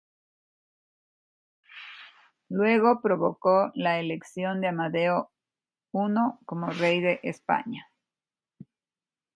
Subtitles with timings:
[2.49, 5.31] Luego provocó la elección de Amadeo
[5.93, 6.05] I
[6.47, 7.87] como rey de España.